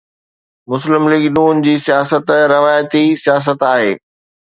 مسلم 0.69 1.03
ليگ 1.11 1.25
ن 1.55 1.61
جي 1.65 1.73
سياست 1.87 2.25
روايتي 2.53 3.03
سياست 3.23 3.59
آهي. 3.73 3.91